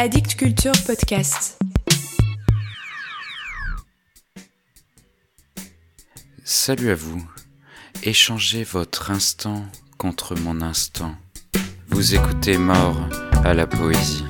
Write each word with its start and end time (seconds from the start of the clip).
Addict 0.00 0.36
Culture 0.36 0.70
Podcast. 0.86 1.58
Salut 6.44 6.90
à 6.90 6.94
vous. 6.94 7.28
Échangez 8.04 8.62
votre 8.62 9.10
instant 9.10 9.66
contre 9.96 10.36
mon 10.36 10.60
instant. 10.60 11.16
Vous 11.88 12.14
écoutez 12.14 12.58
Mort 12.58 13.08
à 13.44 13.54
la 13.54 13.66
poésie. 13.66 14.24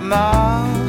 Mort 0.00 0.81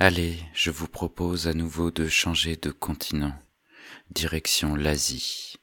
Allez, 0.00 0.38
je 0.54 0.70
vous 0.70 0.86
propose 0.86 1.48
à 1.48 1.54
nouveau 1.54 1.90
de 1.90 2.06
changer 2.06 2.54
de 2.54 2.70
continent. 2.70 3.34
Direction 4.12 4.76
l'Asie. 4.76 5.54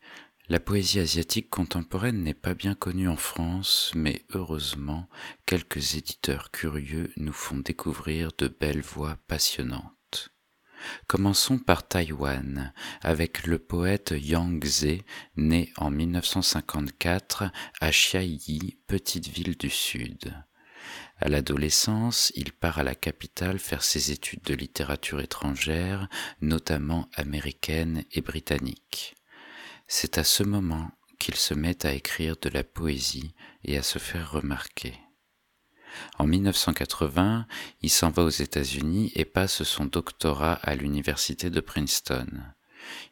La 0.49 0.59
poésie 0.59 0.99
asiatique 0.99 1.49
contemporaine 1.49 2.21
n'est 2.21 2.34
pas 2.34 2.53
bien 2.53 2.75
connue 2.75 3.08
en 3.08 3.16
France, 3.16 3.94
mais 3.95 4.23
heureusement, 4.34 5.08
quelques 5.45 5.95
éditeurs 5.95 6.52
curieux 6.52 7.13
nous 7.16 7.31
font 7.31 7.59
découvrir 7.59 8.31
de 8.38 8.49
belles 8.49 8.81
voix 8.81 9.17
passionnantes. 9.30 10.34
Commençons 11.08 11.58
par 11.58 11.88
Taïwan, 11.88 12.73
avec 12.99 13.47
le 13.47 13.58
poète 13.58 14.13
Yang 14.17 14.66
Ze, 14.66 14.97
né 15.38 15.72
en 15.77 15.91
1954 15.91 17.45
à 17.80 17.91
Chiayi, 17.94 18.80
petite 18.86 19.30
ville 19.30 19.56
du 19.58 19.69
sud. 19.69 20.36
À 21.17 21.30
l'adolescence, 21.30 22.31
il 22.36 22.52
part 22.52 22.80
à 22.80 22.83
la 22.83 22.95
capitale 22.95 23.59
faire 23.59 23.83
ses 23.83 24.11
études 24.11 24.44
de 24.44 24.53
littérature 24.53 25.22
étrangère, 25.22 26.09
notamment 26.41 27.09
américaine 27.16 28.03
et 28.11 28.22
britannique. 28.22 29.16
C'est 29.88 30.17
à 30.17 30.23
ce 30.23 30.44
moment 30.44 30.91
qu'il 31.19 31.36
se 31.36 31.53
met 31.53 31.86
à 31.86 31.94
écrire 31.94 32.36
de 32.41 32.50
la 32.50 32.63
poésie 32.63 33.33
et 33.63 33.78
à 33.78 33.83
se 33.83 34.00
faire 34.00 34.31
remarquer. 34.31 34.94
En 36.17 36.28
1980, 36.28 37.47
il 37.81 37.89
s'en 37.89 38.09
va 38.09 38.23
aux 38.23 38.30
États-Unis 38.30 39.11
et 39.16 39.25
passe 39.25 39.63
son 39.63 39.86
doctorat 39.86 40.53
à 40.53 40.75
l'université 40.75 41.50
de 41.50 41.61
Princeton. 41.61 42.28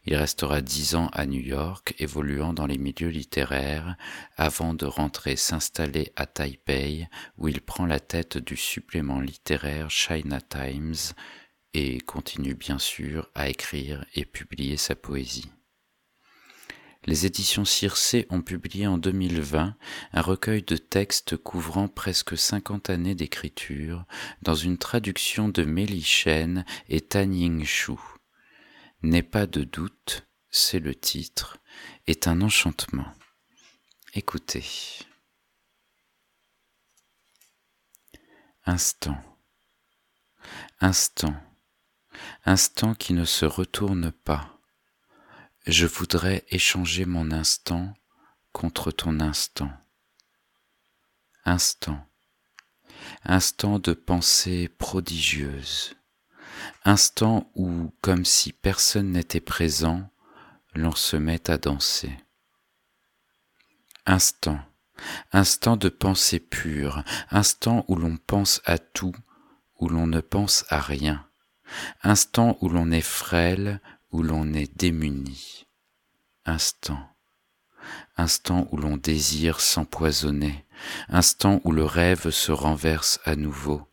Il 0.05 0.15
restera 0.15 0.61
dix 0.61 0.95
ans 0.95 1.09
à 1.13 1.25
New 1.25 1.41
York, 1.41 1.95
évoluant 1.99 2.53
dans 2.53 2.65
les 2.65 2.77
milieux 2.77 3.09
littéraires, 3.09 3.95
avant 4.37 4.73
de 4.73 4.85
rentrer 4.85 5.35
s'installer 5.35 6.11
à 6.15 6.25
Taipei, 6.25 7.07
où 7.37 7.47
il 7.47 7.61
prend 7.61 7.85
la 7.85 7.99
tête 7.99 8.37
du 8.37 8.57
supplément 8.57 9.19
littéraire 9.19 9.89
China 9.89 10.39
Times 10.41 11.13
et 11.73 11.99
continue 12.01 12.53
bien 12.53 12.79
sûr 12.79 13.29
à 13.35 13.49
écrire 13.49 14.05
et 14.15 14.25
publier 14.25 14.77
sa 14.77 14.95
poésie. 14.95 15.49
Les 17.05 17.25
éditions 17.25 17.65
Circé 17.65 18.25
ont 18.29 18.41
publié 18.41 18.87
en 18.87 18.97
2020 18.97 19.75
un 20.13 20.21
recueil 20.21 20.63
de 20.63 20.77
textes 20.77 21.35
couvrant 21.35 21.89
presque 21.89 22.37
50 22.37 22.89
années 22.89 23.15
d'écriture 23.15 24.05
dans 24.41 24.55
une 24.55 24.77
traduction 24.77 25.49
de 25.49 25.63
Méli 25.63 26.01
Chen 26.01 26.63
et 26.87 27.01
Tan 27.01 27.29
Ying 27.29 27.65
Shu. 27.65 27.93
N'est 29.03 29.21
pas 29.21 29.47
de 29.47 29.65
doute, 29.65 30.25
c'est 30.49 30.79
le 30.79 30.95
titre, 30.95 31.57
est 32.07 32.25
un 32.29 32.41
enchantement. 32.41 33.13
Écoutez. 34.13 34.65
Instant. 38.65 39.21
Instant. 40.79 41.35
Instant 42.45 42.95
qui 42.95 43.11
ne 43.11 43.25
se 43.25 43.43
retourne 43.43 44.09
pas. 44.13 44.57
Je 45.67 45.85
voudrais 45.85 46.45
échanger 46.47 47.03
mon 47.03 47.31
instant 47.31 47.93
contre 48.53 48.91
ton 48.91 49.19
instant. 49.19 49.71
Instant. 51.43 52.07
Instant 53.25 53.79
de 53.79 53.91
pensée 53.91 54.69
prodigieuse 54.69 55.97
instant 56.85 57.49
où, 57.55 57.91
comme 58.01 58.25
si 58.25 58.53
personne 58.53 59.11
n'était 59.11 59.39
présent, 59.39 60.09
l'on 60.75 60.95
se 60.95 61.15
met 61.15 61.49
à 61.49 61.57
danser. 61.57 62.11
Instant, 64.05 64.59
instant 65.31 65.77
de 65.77 65.89
pensée 65.89 66.39
pure, 66.39 67.03
instant 67.29 67.85
où 67.87 67.95
l'on 67.95 68.17
pense 68.17 68.61
à 68.65 68.77
tout, 68.77 69.15
où 69.79 69.89
l'on 69.89 70.07
ne 70.07 70.21
pense 70.21 70.65
à 70.69 70.79
rien, 70.79 71.25
instant 72.03 72.57
où 72.61 72.69
l'on 72.69 72.91
est 72.91 73.01
frêle, 73.01 73.81
où 74.11 74.21
l'on 74.23 74.53
est 74.53 74.75
démuni, 74.77 75.65
instant, 76.45 77.09
instant 78.17 78.67
où 78.71 78.77
l'on 78.77 78.97
désire 78.97 79.59
s'empoisonner, 79.59 80.65
instant 81.09 81.61
où 81.63 81.71
le 81.71 81.85
rêve 81.85 82.29
se 82.29 82.51
renverse 82.51 83.19
à 83.25 83.35
nouveau, 83.35 83.87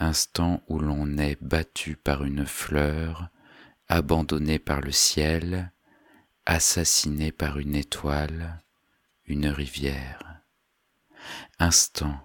instant 0.00 0.62
où 0.66 0.78
l'on 0.78 1.18
est 1.18 1.40
battu 1.42 1.94
par 1.94 2.24
une 2.24 2.46
fleur, 2.46 3.28
abandonné 3.86 4.58
par 4.58 4.80
le 4.80 4.92
ciel, 4.92 5.72
assassiné 6.46 7.30
par 7.30 7.58
une 7.58 7.76
étoile, 7.76 8.58
une 9.26 9.46
rivière. 9.46 10.40
Instant, 11.58 12.18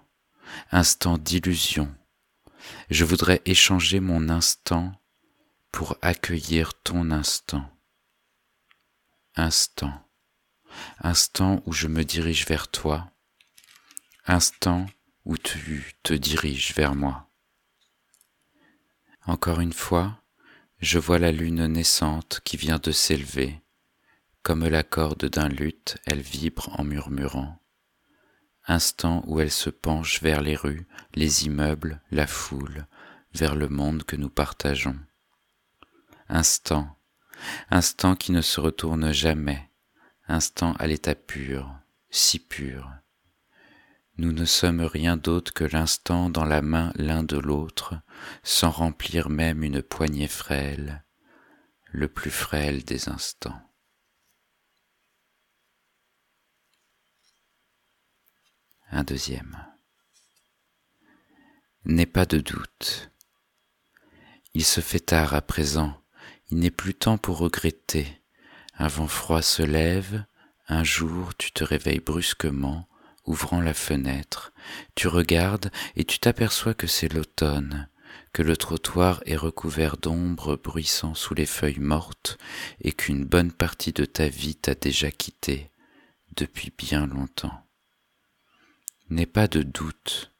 instant 0.72 1.18
d'illusion, 1.18 1.94
je 2.90 3.04
voudrais 3.04 3.42
échanger 3.44 4.00
mon 4.00 4.30
instant 4.30 4.92
pour 5.70 5.98
accueillir 6.00 6.72
ton 6.82 7.10
instant. 7.10 7.70
Instant, 9.36 10.08
instant 11.00 11.62
où 11.66 11.72
je 11.72 11.88
me 11.88 12.04
dirige 12.04 12.46
vers 12.46 12.68
toi, 12.68 13.12
instant 14.24 14.86
où 15.26 15.36
tu 15.36 15.94
te 16.02 16.14
diriges 16.14 16.72
vers 16.74 16.94
moi. 16.94 17.25
Encore 19.26 19.60
une 19.60 19.72
fois, 19.72 20.22
je 20.78 21.00
vois 21.00 21.18
la 21.18 21.32
lune 21.32 21.66
naissante 21.66 22.40
qui 22.44 22.56
vient 22.56 22.78
de 22.78 22.92
s'élever. 22.92 23.60
Comme 24.44 24.64
la 24.64 24.84
corde 24.84 25.24
d'un 25.24 25.48
luth, 25.48 25.98
elle 26.06 26.20
vibre 26.20 26.70
en 26.78 26.84
murmurant. 26.84 27.60
Instant 28.68 29.24
où 29.26 29.40
elle 29.40 29.50
se 29.50 29.68
penche 29.68 30.22
vers 30.22 30.42
les 30.42 30.54
rues, 30.54 30.86
les 31.14 31.44
immeubles, 31.44 32.00
la 32.12 32.28
foule, 32.28 32.86
vers 33.34 33.56
le 33.56 33.68
monde 33.68 34.04
que 34.04 34.14
nous 34.14 34.30
partageons. 34.30 34.98
Instant, 36.28 36.96
instant 37.70 38.14
qui 38.14 38.30
ne 38.30 38.42
se 38.42 38.60
retourne 38.60 39.10
jamais, 39.10 39.70
instant 40.28 40.74
à 40.74 40.86
l'état 40.86 41.16
pur, 41.16 41.68
si 42.10 42.38
pur, 42.38 42.88
nous 44.18 44.32
ne 44.32 44.44
sommes 44.44 44.80
rien 44.80 45.16
d'autre 45.16 45.52
que 45.52 45.64
l'instant 45.64 46.30
dans 46.30 46.44
la 46.44 46.62
main 46.62 46.92
l'un 46.96 47.22
de 47.22 47.36
l'autre, 47.36 47.94
sans 48.42 48.70
remplir 48.70 49.28
même 49.28 49.62
une 49.62 49.82
poignée 49.82 50.28
frêle, 50.28 51.04
le 51.84 52.08
plus 52.08 52.30
frêle 52.30 52.84
des 52.84 53.08
instants. 53.08 53.60
Un 58.90 59.04
deuxième. 59.04 59.56
N'est 61.84 62.06
pas 62.06 62.24
de 62.24 62.38
doute. 62.38 63.10
Il 64.54 64.64
se 64.64 64.80
fait 64.80 65.00
tard 65.00 65.34
à 65.34 65.42
présent, 65.42 66.02
il 66.50 66.58
n'est 66.58 66.70
plus 66.70 66.94
temps 66.94 67.18
pour 67.18 67.38
regretter. 67.38 68.22
Un 68.78 68.88
vent 68.88 69.08
froid 69.08 69.42
se 69.42 69.62
lève, 69.62 70.24
un 70.68 70.84
jour 70.84 71.34
tu 71.36 71.52
te 71.52 71.62
réveilles 71.62 72.00
brusquement, 72.00 72.88
ouvrant 73.26 73.60
la 73.60 73.74
fenêtre, 73.74 74.52
tu 74.94 75.08
regardes 75.08 75.70
et 75.96 76.04
tu 76.04 76.18
t'aperçois 76.18 76.74
que 76.74 76.86
c'est 76.86 77.12
l'automne, 77.12 77.88
que 78.32 78.42
le 78.42 78.56
trottoir 78.56 79.22
est 79.26 79.36
recouvert 79.36 79.96
d'ombre 79.96 80.56
bruissant 80.56 81.14
sous 81.14 81.34
les 81.34 81.46
feuilles 81.46 81.80
mortes 81.80 82.38
et 82.80 82.92
qu'une 82.92 83.24
bonne 83.24 83.52
partie 83.52 83.92
de 83.92 84.04
ta 84.04 84.28
vie 84.28 84.56
t'a 84.56 84.74
déjà 84.74 85.10
quitté 85.10 85.70
depuis 86.36 86.72
bien 86.76 87.06
longtemps. 87.06 87.62
N'aie 89.08 89.26
pas 89.26 89.48
de 89.48 89.62
doute, 89.62 90.32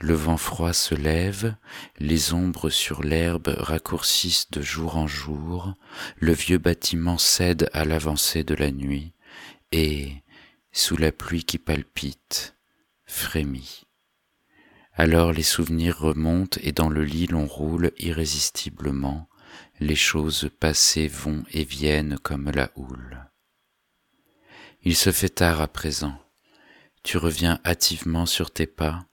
le 0.00 0.14
vent 0.14 0.36
froid 0.36 0.72
se 0.72 0.94
lève, 0.94 1.54
les 1.98 2.32
ombres 2.32 2.70
sur 2.70 3.02
l'herbe 3.02 3.54
raccourcissent 3.58 4.50
de 4.50 4.60
jour 4.60 4.96
en 4.96 5.06
jour, 5.06 5.74
le 6.18 6.32
vieux 6.32 6.58
bâtiment 6.58 7.18
cède 7.18 7.70
à 7.72 7.84
l'avancée 7.84 8.44
de 8.44 8.54
la 8.54 8.70
nuit, 8.70 9.12
et, 9.70 10.21
sous 10.72 10.96
la 10.96 11.12
pluie 11.12 11.44
qui 11.44 11.58
palpite, 11.58 12.56
frémit. 13.04 13.84
Alors 14.94 15.32
les 15.32 15.42
souvenirs 15.42 15.98
remontent 15.98 16.58
et 16.62 16.72
dans 16.72 16.88
le 16.88 17.04
lit 17.04 17.26
l'on 17.26 17.46
roule 17.46 17.92
irrésistiblement, 17.98 19.28
les 19.80 19.96
choses 19.96 20.50
passées 20.60 21.08
vont 21.08 21.44
et 21.50 21.64
viennent 21.64 22.18
comme 22.18 22.50
la 22.50 22.70
houle. 22.76 23.30
Il 24.82 24.96
se 24.96 25.12
fait 25.12 25.28
tard 25.28 25.60
à 25.60 25.68
présent, 25.68 26.18
Tu 27.02 27.16
reviens 27.16 27.60
hâtivement 27.64 28.26
sur 28.26 28.50
tes 28.50 28.66
pas, 28.66 29.06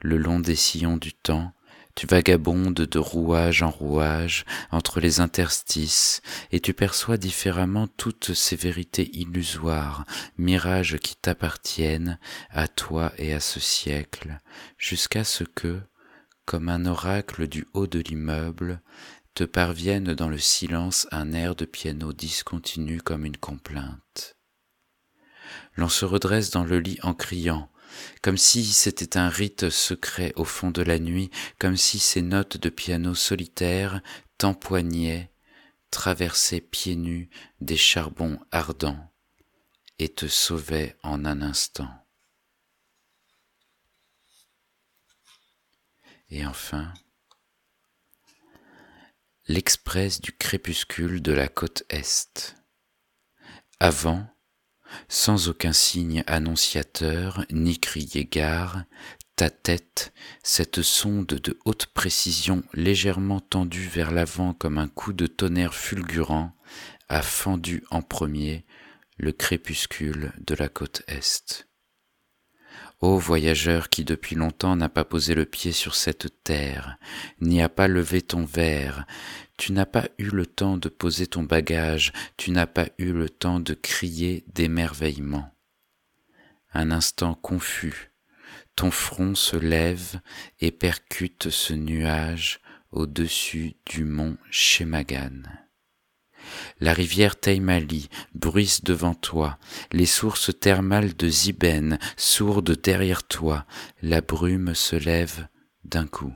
le 0.00 0.16
long 0.16 0.40
des 0.40 0.56
sillons 0.56 0.96
du 0.96 1.12
temps, 1.12 1.52
tu 1.94 2.06
vagabondes 2.06 2.74
de 2.74 2.98
rouage 2.98 3.62
en 3.62 3.70
rouage 3.70 4.44
entre 4.70 5.00
les 5.00 5.20
interstices, 5.20 6.22
et 6.52 6.60
tu 6.60 6.74
perçois 6.74 7.16
différemment 7.16 7.86
toutes 7.86 8.34
ces 8.34 8.56
vérités 8.56 9.10
illusoires, 9.12 10.04
mirages 10.38 10.98
qui 10.98 11.16
t'appartiennent, 11.16 12.18
à 12.50 12.68
toi 12.68 13.12
et 13.18 13.32
à 13.32 13.40
ce 13.40 13.60
siècle, 13.60 14.38
jusqu'à 14.78 15.24
ce 15.24 15.44
que, 15.44 15.80
comme 16.44 16.68
un 16.68 16.86
oracle 16.86 17.48
du 17.48 17.66
haut 17.74 17.86
de 17.86 18.00
l'immeuble, 18.00 18.80
te 19.34 19.44
parvienne 19.44 20.14
dans 20.14 20.28
le 20.28 20.38
silence 20.38 21.06
un 21.12 21.32
air 21.32 21.54
de 21.54 21.64
piano 21.64 22.12
discontinu 22.12 23.00
comme 23.00 23.24
une 23.24 23.36
complainte. 23.36 24.36
L'on 25.76 25.88
se 25.88 26.04
redresse 26.04 26.50
dans 26.50 26.64
le 26.64 26.78
lit 26.78 26.98
en 27.02 27.14
criant, 27.14 27.70
comme 28.22 28.36
si 28.36 28.64
c'était 28.64 29.16
un 29.16 29.28
rite 29.28 29.70
secret 29.70 30.32
au 30.36 30.44
fond 30.44 30.70
de 30.70 30.82
la 30.82 30.98
nuit, 30.98 31.30
comme 31.58 31.76
si 31.76 31.98
ces 31.98 32.22
notes 32.22 32.56
de 32.56 32.68
piano 32.68 33.14
solitaire 33.14 34.00
t'empoignaient, 34.38 35.30
traversaient 35.90 36.60
pieds 36.60 36.96
nus 36.96 37.30
des 37.60 37.76
charbons 37.76 38.38
ardents 38.52 39.12
et 39.98 40.08
te 40.08 40.26
sauvaient 40.26 40.96
en 41.02 41.24
un 41.24 41.42
instant. 41.42 41.90
Et 46.30 46.46
enfin, 46.46 46.94
l'express 49.46 50.20
du 50.20 50.32
crépuscule 50.32 51.20
de 51.22 51.32
la 51.32 51.48
côte 51.48 51.82
Est. 51.88 52.54
Avant, 53.80 54.26
sans 55.08 55.48
aucun 55.48 55.72
signe 55.72 56.22
annonciateur, 56.26 57.44
ni 57.50 57.78
crier 57.78 58.24
gare, 58.24 58.84
ta 59.36 59.50
tête, 59.50 60.12
cette 60.42 60.82
sonde 60.82 61.26
de 61.26 61.58
haute 61.64 61.86
précision 61.86 62.62
légèrement 62.74 63.40
tendue 63.40 63.88
vers 63.88 64.10
l'avant 64.10 64.52
comme 64.52 64.78
un 64.78 64.88
coup 64.88 65.12
de 65.12 65.26
tonnerre 65.26 65.74
fulgurant, 65.74 66.52
a 67.08 67.22
fendu 67.22 67.82
en 67.90 68.02
premier 68.02 68.64
le 69.16 69.32
crépuscule 69.32 70.32
de 70.46 70.54
la 70.54 70.68
côte 70.68 71.02
Est. 71.08 71.69
Ô 73.00 73.16
voyageur 73.16 73.88
qui 73.88 74.04
depuis 74.04 74.36
longtemps 74.36 74.76
n'a 74.76 74.90
pas 74.90 75.06
posé 75.06 75.34
le 75.34 75.46
pied 75.46 75.72
sur 75.72 75.94
cette 75.94 76.44
terre, 76.44 76.98
n'y 77.40 77.62
a 77.62 77.70
pas 77.70 77.88
levé 77.88 78.20
ton 78.20 78.44
verre, 78.44 79.06
tu 79.56 79.72
n'as 79.72 79.86
pas 79.86 80.08
eu 80.18 80.28
le 80.28 80.44
temps 80.44 80.76
de 80.76 80.90
poser 80.90 81.26
ton 81.26 81.42
bagage, 81.42 82.12
tu 82.36 82.50
n'as 82.50 82.66
pas 82.66 82.88
eu 82.98 83.12
le 83.12 83.30
temps 83.30 83.58
de 83.58 83.72
crier 83.72 84.44
d'émerveillement. 84.52 85.50
Un 86.74 86.90
instant 86.90 87.34
confus, 87.34 88.10
ton 88.76 88.90
front 88.90 89.34
se 89.34 89.56
lève 89.56 90.20
et 90.60 90.70
percute 90.70 91.48
ce 91.48 91.72
nuage 91.72 92.60
au-dessus 92.90 93.76
du 93.86 94.04
mont 94.04 94.36
Shemagan. 94.50 95.42
La 96.80 96.92
rivière 96.92 97.38
Taimali 97.38 98.08
bruisse 98.34 98.82
devant 98.82 99.14
toi, 99.14 99.58
les 99.92 100.06
sources 100.06 100.50
thermales 100.58 101.16
de 101.16 101.28
Ziben 101.28 101.98
sourdes 102.16 102.80
derrière 102.80 103.22
toi, 103.22 103.66
la 104.02 104.20
brume 104.20 104.74
se 104.74 104.96
lève 104.96 105.48
d'un 105.84 106.06
coup. 106.06 106.34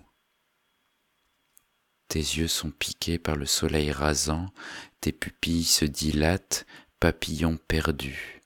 Tes 2.08 2.20
yeux 2.20 2.48
sont 2.48 2.70
piqués 2.70 3.18
par 3.18 3.36
le 3.36 3.46
soleil 3.46 3.90
rasant, 3.90 4.52
tes 5.00 5.12
pupilles 5.12 5.64
se 5.64 5.84
dilatent, 5.84 6.66
papillons 7.00 7.58
perdus. 7.68 8.42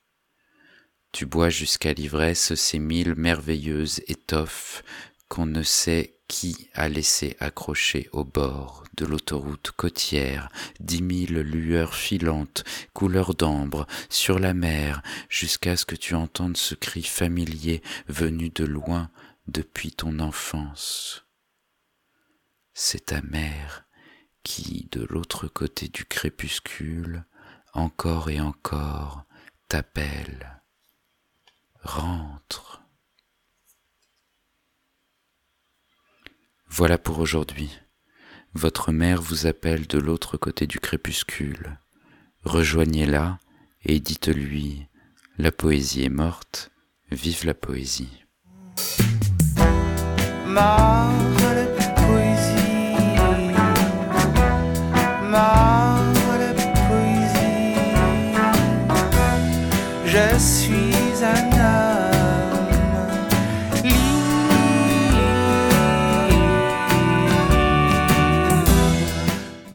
Tu 1.12 1.26
bois 1.26 1.48
jusqu'à 1.48 1.92
l'ivresse 1.92 2.54
ces 2.54 2.78
mille 2.78 3.14
merveilleuses 3.14 4.02
étoffes 4.08 4.82
qu'on 5.28 5.46
ne 5.46 5.62
sait 5.62 6.17
qui 6.28 6.68
a 6.74 6.88
laissé 6.88 7.36
accrocher 7.40 8.08
au 8.12 8.22
bord 8.22 8.84
de 8.96 9.06
l'autoroute 9.06 9.72
côtière 9.76 10.50
dix 10.78 11.02
mille 11.02 11.40
lueurs 11.40 11.94
filantes, 11.94 12.64
couleur 12.92 13.34
d'ambre, 13.34 13.86
sur 14.10 14.38
la 14.38 14.54
mer, 14.54 15.02
jusqu'à 15.28 15.76
ce 15.76 15.86
que 15.86 15.96
tu 15.96 16.14
entendes 16.14 16.56
ce 16.56 16.74
cri 16.74 17.02
familier 17.02 17.82
venu 18.08 18.50
de 18.50 18.64
loin 18.64 19.10
depuis 19.46 19.90
ton 19.90 20.18
enfance. 20.18 21.24
C'est 22.74 23.06
ta 23.06 23.22
mère 23.22 23.86
qui, 24.42 24.88
de 24.92 25.04
l'autre 25.10 25.48
côté 25.48 25.88
du 25.88 26.04
crépuscule, 26.04 27.24
encore 27.72 28.30
et 28.30 28.40
encore, 28.40 29.24
t'appelle. 29.68 30.62
Rentre. 31.82 32.82
Voilà 36.70 36.98
pour 36.98 37.18
aujourd'hui. 37.18 37.70
Votre 38.54 38.92
mère 38.92 39.20
vous 39.20 39.46
appelle 39.46 39.86
de 39.86 39.98
l'autre 39.98 40.36
côté 40.36 40.66
du 40.66 40.80
crépuscule. 40.80 41.78
Rejoignez-la 42.44 43.38
et 43.84 44.00
dites-lui, 44.00 44.86
la 45.38 45.52
poésie 45.52 46.04
est 46.04 46.08
morte, 46.08 46.70
vive 47.10 47.44
la 47.44 47.54
poésie. 47.54 48.24